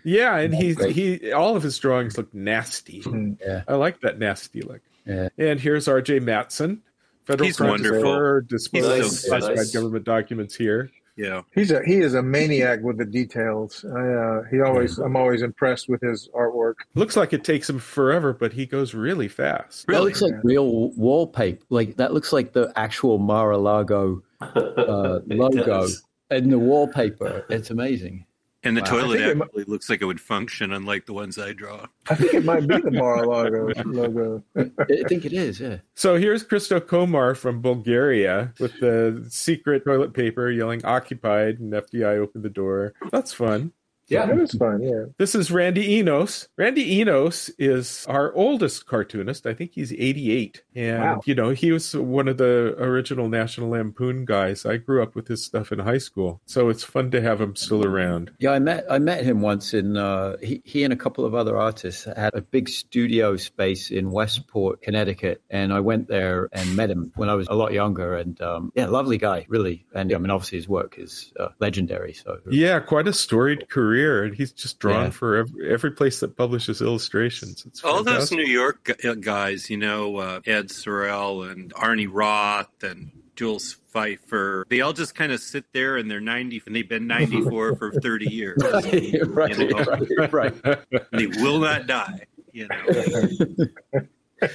[0.09, 0.95] Yeah, and he Great.
[0.95, 3.03] he all of his drawings look nasty.
[3.45, 3.63] Yeah.
[3.69, 4.81] I like that nasty look.
[5.07, 5.29] Yeah.
[5.39, 6.21] And here's R.J.
[6.21, 6.83] Matson,
[7.25, 8.11] federal He's crimes wonderful.
[8.11, 9.73] lawyer, so classified nice.
[9.73, 10.91] government documents here.
[11.17, 11.43] Yeah.
[11.53, 13.85] He's a he is a maniac with the details.
[13.85, 16.75] I, uh, he always I'm always impressed with his artwork.
[16.95, 19.89] Looks like it takes him forever, but he goes really fast.
[19.89, 21.65] That looks like real wallpaper.
[21.71, 26.05] Like that looks like the actual Mar-a-Lago uh, logo does.
[26.31, 27.45] in the wallpaper.
[27.51, 28.25] It's amazing.
[28.65, 28.87] And the Wow.
[28.91, 31.87] Toilet think it actually looks like it would function, unlike the ones I draw.
[32.11, 34.43] I think it might be the Mar-a-Lago logo.
[34.57, 34.65] I
[35.09, 35.61] think it is.
[35.61, 35.79] Yeah.
[35.95, 42.19] So here's Christo Komar from Bulgaria with the secret toilet paper yelling occupied and FBI
[42.19, 42.95] opened the door.
[43.13, 43.73] That's fun.
[44.09, 44.27] Yeah.
[44.27, 44.83] That was fun.
[44.83, 45.05] Yeah.
[45.19, 46.49] This is Randy Enos.
[46.57, 49.47] Randy Enos is our oldest cartoonist.
[49.47, 50.63] I think he's 88.
[50.75, 51.21] And, Wow.
[51.25, 54.65] you know, he was one of the original National Lampoon guys.
[54.65, 56.41] I grew up with his stuff in high school.
[56.47, 58.31] So it's fun to have him still around.
[58.39, 61.35] Yeah, I met I met him once in uh, he he and a couple of
[61.35, 66.77] other artists had a big studio space in Westport, Connecticut, and I went there and
[66.77, 68.17] met him when I was a lot younger.
[68.17, 69.85] And um, yeah, lovely guy, really.
[69.95, 72.13] And I mean, obviously his work is uh, legendary.
[72.15, 73.98] So Yeah, quite a storied career.
[73.99, 75.11] And he's just drawn Yeah.
[75.11, 77.65] for every, every place that publishes illustrations.
[77.67, 78.31] It's All those.
[78.33, 84.65] New York uh, guys, you know, uh, Ed Sorel and Arnie Roth and Jules Feiffer,
[84.69, 87.93] they all just kind of sit there and they're 90 and they've been 94 for
[87.93, 88.57] 30 years.
[88.63, 88.85] right,
[89.29, 90.29] right, You know?
[90.31, 90.79] right, right.
[91.13, 93.99] They will not die, you know.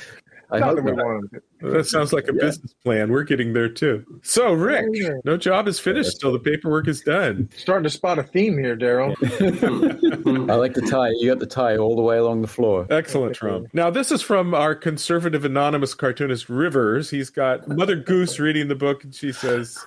[0.51, 1.71] I Not hope that we want him to.
[1.71, 2.41] That sounds like a Yeah.
[2.47, 3.11] business plan.
[3.11, 4.03] We're getting there too.
[4.21, 4.85] So, Rick,
[5.25, 7.49] no job is finished till the paperwork is done.
[7.57, 9.15] Starting to spot a theme here, Daryl.
[10.49, 11.09] I like the tie.
[11.19, 12.87] You got the tie all the way along the floor.
[12.89, 13.67] Excellent, Trump.
[13.73, 17.09] Now, this is from our conservative anonymous cartoonist Rivers.
[17.09, 19.77] He's got Mother Goose reading the book, and she says,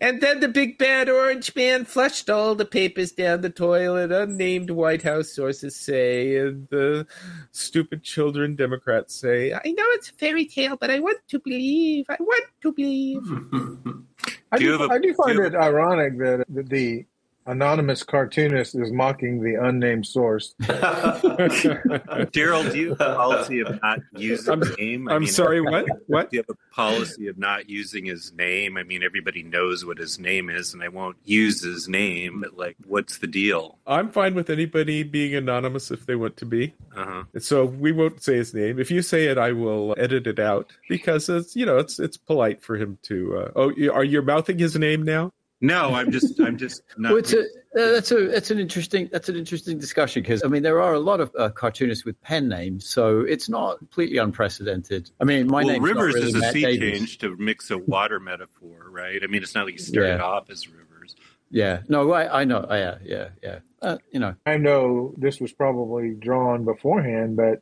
[0.00, 4.70] And then the big bad orange man flushed all the papers down the toilet, unnamed
[4.70, 6.36] White House sources say.
[6.36, 7.06] and the
[7.52, 12.06] stupid children Democrats say, I know it's a fairy tale, but I want to believe.
[12.08, 13.22] I want to believe.
[14.52, 16.44] I Do you do, have a- I do find do you have it ironic that
[16.48, 17.04] the
[17.46, 20.54] anonymous cartoonist is mocking the unnamed source.
[22.32, 25.08] Daryl, do you have a policy of not using I'm- his name?
[25.08, 25.86] I I'm mean, sorry, what?
[26.06, 26.30] What?
[26.30, 28.76] Do you have a policy of not using his name?
[28.76, 32.40] I mean, everybody knows what his name is, and I won't use his name.
[32.42, 33.78] But like, what's the deal?
[33.86, 36.74] I'm fine with anybody being anonymous if they want to be.
[36.94, 37.24] Uh huh.
[37.38, 38.78] So we won't say his name.
[38.78, 42.16] If you say it, I will edit it out because it's you know it's it's
[42.16, 43.36] polite for him to.
[43.38, 45.32] Uh, oh, are you mouthing his name now?
[45.64, 47.10] No, I'm just, I'm just not.
[47.10, 50.48] Well, it's a, uh, that's a that's an interesting that's an interesting discussion because I
[50.48, 54.18] mean there are a lot of uh, cartoonists with pen names, so it's not completely
[54.18, 55.10] unprecedented.
[55.20, 56.98] I mean, my well, name's not Rivers really is a Matt sea Davies.
[56.98, 59.20] change to mix a water metaphor, right?
[59.22, 60.22] I mean, it's not like you started Yeah.
[60.22, 61.16] off as Rivers.
[61.50, 63.58] Yeah, no, I, I know, yeah, yeah, yeah.
[63.80, 67.60] Uh, you know, I know this was probably drawn beforehand, but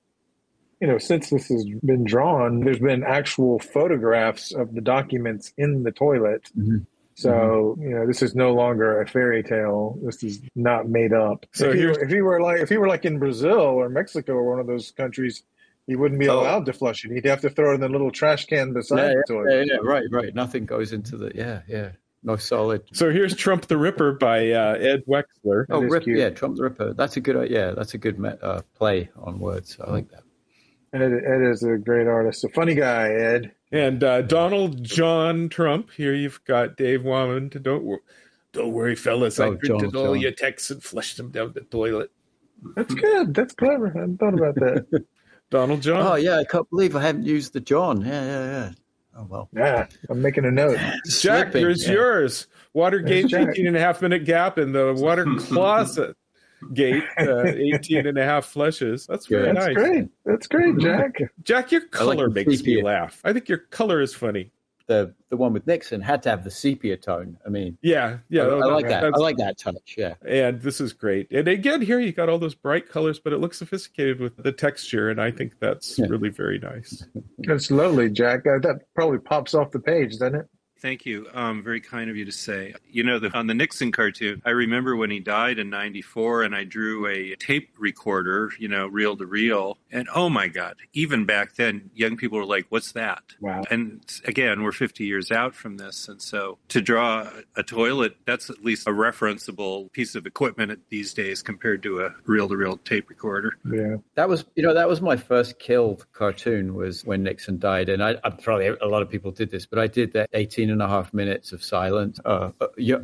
[0.81, 5.85] you know, since this has been drawn, there's been actual photographs of the documents in
[5.85, 6.51] the toilet.
[6.59, 6.87] Mhm.
[7.23, 9.99] So you know, this is no longer a fairy tale.
[10.03, 11.47] This is not made up.
[11.53, 14.33] So if, he, if he were like if he were like in Brazil or Mexico
[14.35, 15.43] or one of those countries,
[15.87, 16.41] he wouldn't be Oh.
[16.41, 17.13] allowed to flush it.
[17.13, 19.67] He'd have to throw it in the little trash can beside yeah, the yeah, toilet.
[19.67, 20.35] yeah, yeah, right, right.
[20.35, 21.91] Nothing goes into the yeah, yeah.
[22.25, 22.83] No solid.
[22.93, 25.67] So here's Trump the Ripper by uh, Ed Wexler.
[25.71, 26.93] Oh, Rip, yeah, Trump the Ripper.
[26.95, 29.77] That's a good, uh, yeah, that's a good me- uh, play on words.
[29.85, 30.23] I like that.
[30.93, 33.09] Ed, Ed is a great artist, a funny guy.
[33.11, 33.51] Ed.
[33.73, 35.91] And uh, Donald John Trump.
[35.93, 37.53] Here you've got Dave Whamond.
[37.53, 38.03] To don't wor-
[38.53, 39.41] don't worry, fellas.
[39.41, 40.21] I Oh, printed John, all John.
[40.21, 42.11] your texts and flushed them down the toilet.
[42.77, 43.35] That's good.
[43.35, 43.89] That's clever.
[43.89, 45.05] I hadn't thought about that.
[45.51, 46.07] Donald John.
[46.07, 48.03] Oh yeah, I can't believe I haven't used the John.
[48.03, 48.71] Yeah, yeah, yeah.
[49.17, 49.49] Oh well.
[49.55, 50.77] yeah, I'm making a note.
[50.79, 51.93] Jack, Slipping, here's yeah.
[51.95, 52.47] yours.
[52.75, 56.17] Watergate, There's 18 and a half minute gap in the water closet
[56.75, 59.07] gate, uh, 18 and a half flushes.
[59.07, 59.53] That's very Yeah.
[59.55, 59.75] That's nice.
[59.77, 60.09] great.
[60.25, 61.19] That's great, Jack.
[61.43, 63.21] Jack, your I like color the makes me laugh.
[63.25, 64.53] I think your color is funny.
[64.89, 67.39] The the one with Nixon had to have the sepia tone.
[67.47, 68.43] I mean, Yeah, yeah.
[68.43, 69.05] I, I like that.
[69.05, 69.95] I like that touch.
[69.97, 70.15] Yeah.
[70.27, 71.31] And this is great.
[71.31, 74.51] And again, here you got all those bright colors, but it looks sophisticated with the
[74.53, 76.07] texture, and I think that's Yeah.
[76.09, 77.07] really very nice.
[77.39, 78.41] That's lovely, Jack.
[78.41, 80.47] Uh, that probably pops off the page, doesn't it?
[80.83, 81.29] Thank you.
[81.33, 82.75] Um, very kind of you to say.
[82.91, 86.57] You know, the, on the Nixon cartoon, I remember when he died in '94, and
[86.57, 90.75] I drew a tape recorder, you know, reel to reel, and oh my God!
[90.93, 93.63] Even back then, young people were like, "What's that?" Wow.
[93.71, 98.51] And again, we're 50 years out from this, and so to draw a toilet, that's
[98.51, 103.57] at least a referenceable piece of equipment these days compared to a reel-to-reel tape recorder.
[103.65, 103.97] Yeah.
[104.17, 107.89] That was, you know, that was my first killed cartoon was when Nixon died.
[107.89, 110.72] And I, I probably a lot of people did this, but I did that 18
[110.73, 112.19] and a half minutes of silence.
[112.25, 112.99] Uh, uh,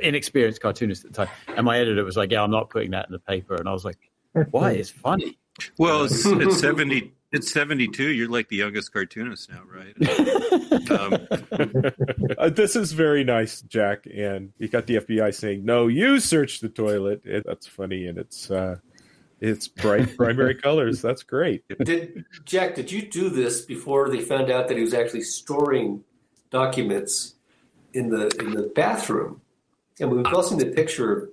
[0.00, 1.34] inexperienced cartoonist at the time.
[1.56, 3.56] And my editor was like, yeah, I'm not putting that in the paper.
[3.56, 3.98] And I was like,
[4.50, 4.72] why?
[4.72, 5.38] It's funny.
[5.76, 8.10] Well, it's, it's 70 It's 72.
[8.10, 10.90] You're like the youngest cartoonist now, right?
[10.90, 11.92] um,
[12.38, 14.06] Uh, this is very nice, Jack.
[14.06, 18.16] And you got the FBI saying, "No, you search the toilet." It, that's funny, and
[18.16, 18.76] it's uh,
[19.40, 21.02] it's bright primary colors.
[21.02, 21.64] That's great.
[21.82, 22.76] Did Jack?
[22.76, 26.04] Did you do this before they found out that he was actually storing
[26.50, 27.34] documents
[27.92, 29.40] in the in the bathroom?
[30.00, 31.28] And we've all seen the picture of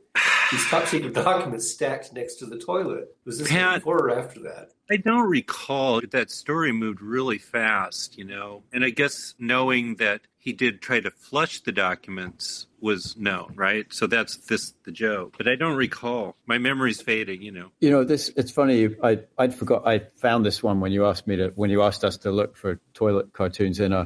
[0.51, 3.15] these top secret documents stacked next to the toilet.
[3.25, 4.71] Was this Pat- before or after that?
[4.89, 6.01] I don't recall.
[6.11, 8.63] That story moved really fast, you know.
[8.71, 13.91] And I guess knowing that he did try to flush the documents was known, right?
[13.91, 15.35] So that's this the joke.
[15.37, 16.35] But I don't recall.
[16.45, 17.71] My memory's fading, you know.
[17.79, 18.95] You know, this it's funny.
[19.03, 19.87] I I'd forgot.
[19.87, 22.55] I found this one when you asked me to when you asked us to look
[22.55, 24.05] for toilet cartoons, in uh,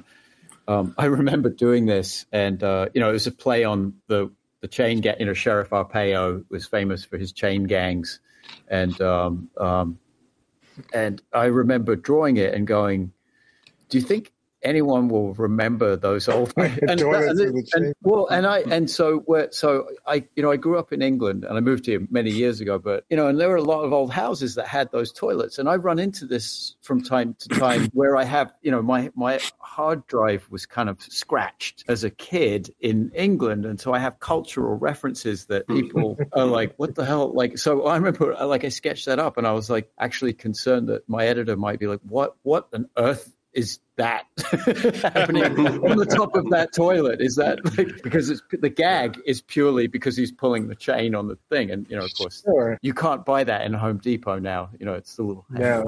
[0.70, 4.32] um, I remember doing this, and uh, you know, it was a play on the
[4.62, 5.16] the chain gang.
[5.20, 8.20] You know, Sheriff Arpaio was famous for his chain gangs,
[8.68, 10.00] and um, um,
[10.94, 13.12] and I remember drawing it and going,
[13.90, 18.60] "Do you think anyone will remember those old?" and, Toilets and- and- well, and I
[18.60, 21.86] and so where so I you know I grew up in England and I moved
[21.86, 24.56] here many years ago, but you know, and there were a lot of old houses
[24.56, 28.24] that had those toilets, and I run into this from time to time where I
[28.24, 33.12] have you know my my hard drive was kind of scratched as a kid in
[33.16, 37.34] England, and so I have cultural references that people are like, what the hell?
[37.34, 40.90] Like, so I remember like I sketched that up, and I was like actually concerned
[40.90, 44.26] that my editor might be like, what what on earth is that
[45.02, 47.20] happening on the top of that toilet?
[47.22, 51.28] Is that like, because it's the gag is purely because he's pulling the chain on
[51.28, 52.78] the thing, and you know, of course, Sure.
[52.82, 54.70] you can't buy that in Home Depot now.
[54.80, 55.84] You know, it's the little Yeah,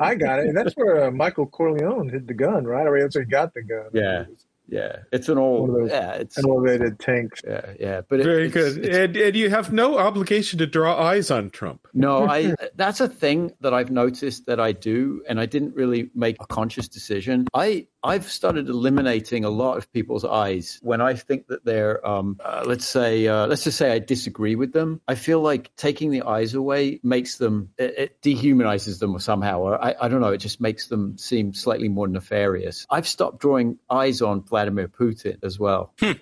[0.00, 0.46] I got it.
[0.48, 2.86] And that's where uh, Michael Corleone hid the gun, right?
[2.86, 3.90] Or he got the gun.
[3.92, 4.24] Yeah.
[4.68, 4.96] Yeah.
[5.12, 7.40] It's an old, One of those yeah, it's Elevated tanks.
[7.46, 8.00] yeah, yeah.
[8.08, 8.84] But it, Very it's- good.
[8.84, 11.86] it's- And, and you have no obligation to draw eyes on Trump.
[11.92, 16.10] No, I that's a thing that I've noticed that I do and I didn't really
[16.14, 17.46] make a conscious decision.
[17.54, 22.38] I I've started eliminating a lot of people's eyes when I think that they're um
[22.44, 25.00] uh, let's say uh, let's just say I disagree with them.
[25.08, 29.82] I feel like taking the eyes away makes them it, it dehumanizes them somehow or
[29.82, 32.86] I, I don't know, it just makes them seem slightly more nefarious.
[32.90, 35.92] I've stopped drawing eyes on Vladimir Putin as well.
[36.00, 36.14] Huh.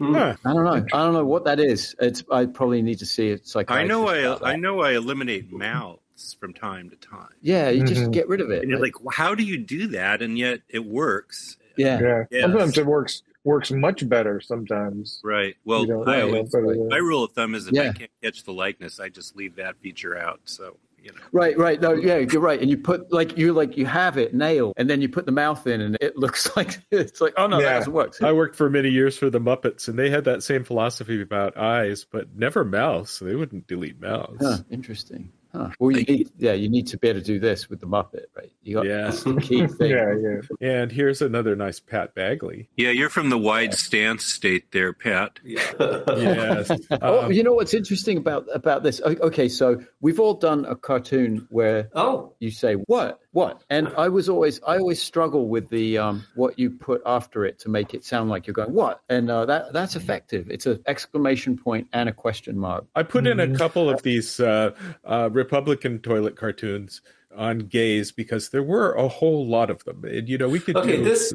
[0.43, 0.87] I don't know.
[0.91, 1.95] I don't know what that is.
[2.01, 6.35] It's I probably need to see it I know I I know I eliminate mouths
[6.41, 7.35] from time to time.
[7.43, 8.11] Yeah, you just Mhm.
[8.13, 8.63] get rid of it.
[8.63, 10.23] And you're like, well, how do you do that?
[10.23, 11.59] And yet it works.
[11.77, 12.01] yeah.
[12.01, 12.25] Yeah.
[12.31, 12.43] Yes.
[12.45, 14.41] Sometimes it works works much better.
[14.41, 15.21] Sometimes.
[15.23, 15.57] Right.
[15.67, 17.93] Well, You don't- I yeah, always, but, uh, my rule of thumb is if I
[17.93, 20.41] can't catch the likeness, I just leave that feature out.
[20.47, 21.21] So, you know.
[21.33, 21.81] Right, right.
[21.81, 22.61] No, yeah, you're right.
[22.61, 25.33] And you put like you like you have it nailed, and then you put the
[25.33, 28.15] mouth in, and it looks like it's like oh no, that doesn't work.
[28.23, 31.57] I worked for many years for the Muppets, and they had that same philosophy about
[31.57, 33.19] eyes, but never mouths.
[33.19, 34.39] They wouldn't delete mouths.
[34.41, 35.33] Huh, interesting.
[35.55, 35.71] Huh.
[35.79, 38.25] Well, you need yeah, you need to be able to do this with the Muppet,
[38.37, 38.51] right?
[38.63, 39.11] You got Yeah.
[39.11, 39.91] that's key thing.
[39.91, 40.15] Yeah,
[40.61, 40.71] yeah.
[40.83, 42.69] And here's another nice Pat Bagley.
[42.77, 45.41] Yeah, you're from the wide stance state there, Pat.
[45.45, 46.71] Yes.
[46.91, 49.01] oh, Um, you know what's interesting about about this?
[49.03, 54.09] Okay, so we've all done a cartoon where oh, you say what what and i
[54.09, 57.95] was always i always struggle with the um what you put after it to make
[57.95, 61.89] it sound like you're going what and uh, that that's effective it's an exclamation point
[61.95, 64.73] and a question mark I put in a couple of these uh,
[65.05, 67.01] uh, Republican toilet cartoons
[67.37, 70.05] on gays because there were a whole lot of them.
[70.05, 70.97] And, you know, we could okay.
[70.97, 71.35] do This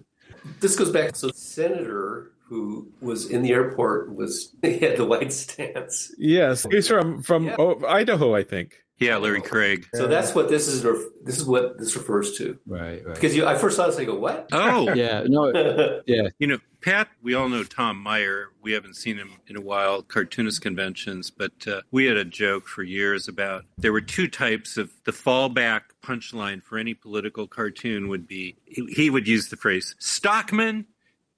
[0.60, 1.16] this goes back.
[1.16, 6.14] So, the senator who was in the airport was he had the white stance.
[6.18, 7.56] Yes, he's from from Yeah.
[7.60, 8.84] oh, Idaho, I think.
[9.00, 9.86] Yeah, Larry Craig.
[9.94, 10.84] So that's what this is.
[10.84, 12.58] ref- This is what this refers to.
[12.66, 16.30] right right Because you, I first saw this, I go, "What?" Oh, yeah no yeah
[16.40, 18.48] you know, Pat, we all know Tom Meyer.
[18.62, 22.68] We haven't seen him in a while, cartoonist conventions, but uh, we had a joke
[22.68, 28.08] for years about there were two types of the fallback punchline for any political cartoon
[28.08, 30.86] would be he, he would use the phrase Stockman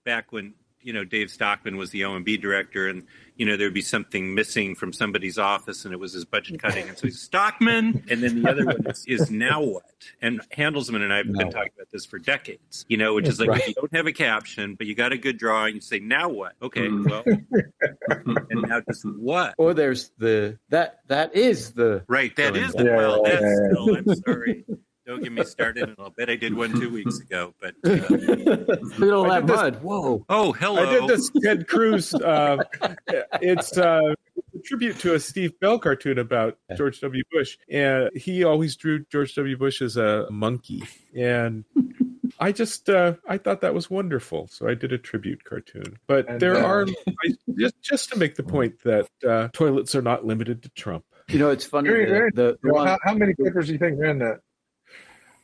[0.06, 3.04] back when you know Dave Stockman was the OMB director and
[3.40, 6.88] you know there'd be something missing from somebody's office and it was his budget cutting
[6.90, 9.84] and so he's Stockman and then the other one is, is now what
[10.22, 11.56] and Handelsman and I have Now been what?
[11.56, 13.68] talking about this for decades you know which is like Right.
[13.70, 16.54] you don't have a caption but you got a good drawing you say now what
[16.62, 17.10] okay Mm.
[17.10, 17.24] well
[18.50, 22.76] and now just what or there's the that that is the right that Going is
[22.76, 23.70] well Yeah, that's yeah, yeah.
[23.72, 24.66] still I'm sorry
[25.10, 27.90] don't get me started and I'll bet I did one two weeks ago but uh,
[28.10, 32.14] look at all that this- mud whoa oh hello I did this Ted Cruz.
[32.14, 32.58] Uh,
[33.42, 34.14] it's uh,
[34.56, 37.24] a tribute to a Steve Bell cartoon about George W.
[37.32, 39.58] Bush, and he always drew George W.
[39.58, 40.84] Bush as a monkey,
[41.16, 41.64] and
[42.40, 45.98] I just uh, I thought that was wonderful, so I did a tribute cartoon.
[46.08, 49.96] But And, there uh, are I, just just to make the point that uh, toilets
[49.96, 51.04] are not limited to Trump.
[51.30, 53.68] you know it's funny Very, the, very- the, the Well, one how, how many papers
[53.68, 54.40] do you think are in that?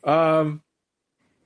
[0.06, 0.62] Um,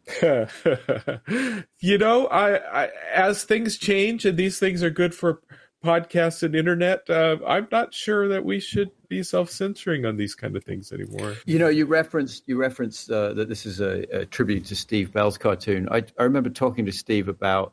[0.23, 5.41] you know, I, I as things change and these things are good for
[5.85, 10.57] podcasts and internet, uh, I'm not sure that we should be self-censoring on these kind
[10.57, 11.37] of things anymore.
[11.47, 15.13] You know, you referenced you referenced uh, that this is a, a tribute to Steve
[15.13, 15.89] Bell's cartoon.
[15.91, 17.73] I, I remember talking to Steve about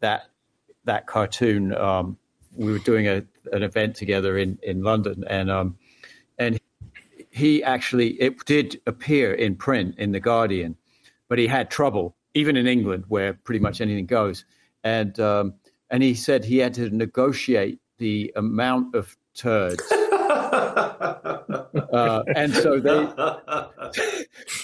[0.00, 0.30] that
[0.84, 1.74] that cartoon.
[1.74, 2.16] Um,
[2.54, 5.76] we were doing a, an event together in, in London, and um,
[6.38, 6.60] and
[7.30, 10.76] he actually it did appear in print in the Guardian,
[11.28, 14.44] but he had trouble even in England where pretty much anything goes,
[14.84, 15.54] and um,
[15.90, 19.82] and he said he had to negotiate the amount of turds.
[21.92, 22.98] uh, and so they,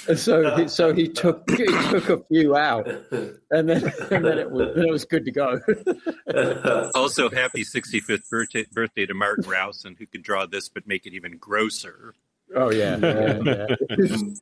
[0.09, 2.89] and so he, so he took he took a few out,
[3.51, 5.61] and then and then it was then it was good to go.
[6.95, 11.14] Also, happy 65th birthday, birthday to Martin Rowson, who could draw this but make it
[11.14, 12.14] even grosser.
[12.55, 13.66] Oh yeah, yeah, yeah.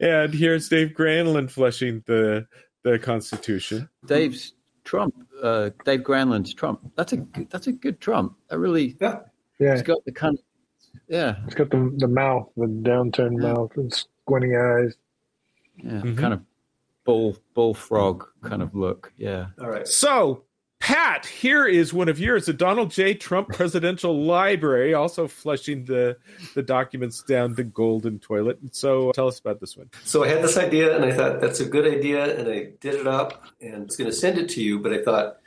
[0.24, 2.46] And here's Dave Granlund flushing the
[2.82, 3.88] the Constitution.
[4.06, 4.52] Dave's
[4.84, 6.80] Trump, uh, Dave Granlund's Trump.
[6.96, 8.36] That's a good- that's a good Trump.
[8.50, 9.20] I really, yeah.
[9.58, 10.44] Yeah, it's got the kind of
[11.08, 14.94] yeah, it's got the the mouth, the downturned mouth, and squinty eyes.
[15.82, 16.18] yeah, Mhm.
[16.18, 16.40] kind of
[17.04, 19.12] bull bullfrog kind of look.
[19.16, 19.46] Yeah.
[19.60, 19.86] All right.
[19.86, 20.44] So,
[20.84, 23.14] Pat, here is one of yours, the Donald J.
[23.14, 26.18] Trump Presidential Library, also flushing the
[26.54, 28.58] the documents down the golden toilet.
[28.72, 29.88] So, uh, tell us about this one.
[30.04, 32.96] So I had this idea and I thought that's a good idea and I did
[32.96, 35.38] it up and I was going to send it to you, but I thought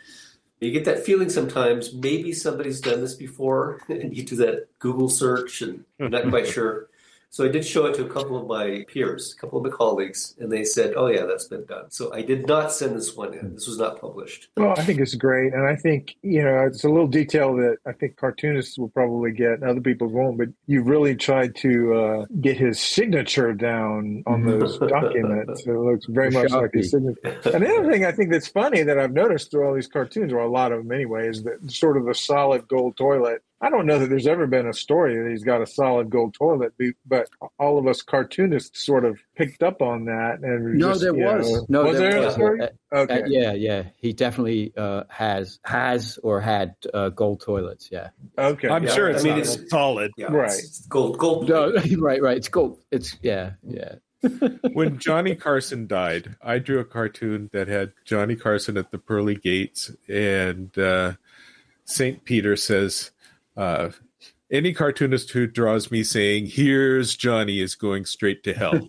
[0.60, 5.08] you get that feeling sometimes maybe somebody's done this before and you do that Google
[5.08, 6.90] search and you're not quite sure.
[7.30, 9.76] So I did show it to a couple of my peers, a couple of my
[9.76, 13.16] colleagues, and they said, "Oh yeah, that's been done." So I did not send this
[13.16, 13.54] one in.
[13.54, 14.48] This was not published.
[14.56, 17.78] Well, I think it's great, and I think you know it's a little detail that
[17.86, 20.38] I think cartoonists will probably get, and other people won't.
[20.38, 25.66] But you've really tried to uh, get his signature down on those documents.
[25.68, 27.42] It looks very The much like his signature.
[27.54, 30.32] And the other thing I think that's funny that I've noticed through all these cartoons,
[30.32, 33.44] or a lot of them anyway, is that sort of the solid gold toilet.
[33.60, 36.36] I don't know that there's ever been a story that he's got a solid gold
[36.36, 37.28] toilet, be- but
[37.58, 40.40] all of us cartoonists sort of picked up on that.
[40.44, 42.62] And we No, just, there was know- no, was there, there a story?
[42.62, 43.22] Uh, Okay.
[43.24, 43.84] uh, yeah, yeah.
[43.98, 47.90] He definitely uh, has has or had uh, gold toilets.
[47.92, 48.10] Yeah.
[48.38, 48.70] Okay.
[48.70, 50.12] I'm Yeah, sure I mean, not it's- solid.
[50.18, 50.52] Yeah, Right.
[50.52, 51.50] It's gold, gold.
[51.50, 52.38] No, right, right.
[52.38, 52.80] It's gold.
[52.92, 53.96] It's yeah, yeah.
[54.74, 59.36] when Johnny Carson died, I drew a cartoon that had Johnny Carson at the pearly
[59.36, 61.14] gates, and uh,
[61.86, 62.24] St.
[62.26, 63.12] Peter says,
[63.58, 63.90] uh,
[64.50, 68.74] Any cartoonist who draws me saying, Here's Johnny is going straight to hell.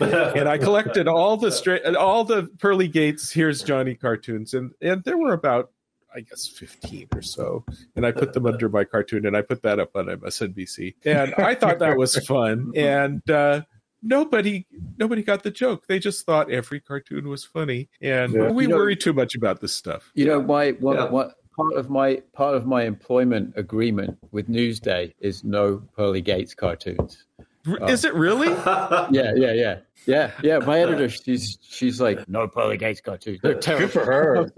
[0.00, 5.02] and I collected all the straight, all the pearly gates, Here's Johnny cartoons, and, and
[5.04, 5.70] there were about
[6.14, 7.62] I guess 15 or so.
[7.94, 10.94] And I put them under my cartoon and I put that up on MSNBC.
[11.04, 12.72] And I thought that was fun.
[12.74, 13.62] And uh,
[14.02, 14.66] nobody
[14.96, 15.86] nobody got the joke.
[15.88, 17.90] They just thought every cartoon was funny.
[18.00, 18.50] And Yeah.
[18.50, 20.10] we You know- worry too much about this stuff.
[20.14, 21.10] You know, my what, Yeah.
[21.10, 26.54] what part of my part of my employment agreement with Newsday is no Pearly Gates
[26.54, 27.24] cartoons.
[27.68, 28.48] R- Is it really?
[29.10, 30.58] Yeah, yeah, yeah, yeah, yeah.
[30.58, 33.40] My editor, she's she's like, no Pearly Gates cartoons.
[33.42, 33.88] They're Good terrible.
[33.88, 34.50] for her.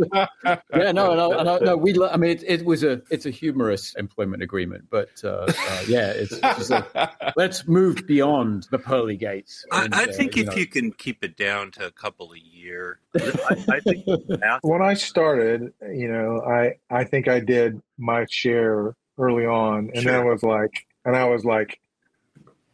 [0.74, 1.76] yeah, no, no, no, no.
[1.76, 5.46] We, lo- I mean, it, it was a, it's a humorous employment agreement, but uh,
[5.48, 9.64] uh, yeah, it's, it's like, let's move beyond the pearly gates.
[9.70, 10.54] I, and, I uh, think you if know.
[10.54, 14.06] you can keep it down to a couple a year, I, I think
[14.62, 20.06] when I started, you know, I I think I did my share early on, and
[20.06, 21.80] then I was like, and I was like,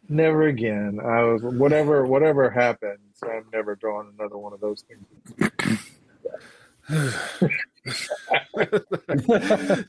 [0.09, 0.99] never again.
[1.05, 5.51] I was whatever whatever happens, I'm never drawing another one of those things.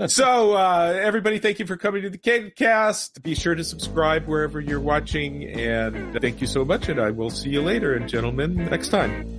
[0.08, 4.62] so uh, everybody thank you for coming to the cast be sure to subscribe wherever
[4.62, 8.56] you're watching and thank you so much and i will see you later and gentlemen
[8.56, 9.30] next time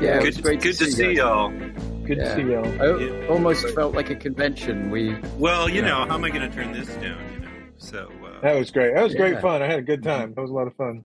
[0.00, 1.18] yeah, it good, great good to see you.
[1.18, 1.50] y'all.
[2.04, 2.24] Good Yeah.
[2.24, 2.82] to see y'all.
[2.82, 3.26] I Yeah.
[3.28, 4.90] almost felt like a convention.
[4.90, 7.16] We Well, you know, how am I going to turn this down?
[7.32, 8.94] You know, so uh, That was great.
[8.94, 9.20] That was Yeah.
[9.20, 9.62] great fun.
[9.62, 10.34] I had a good time.
[10.34, 11.02] That was a lot of fun.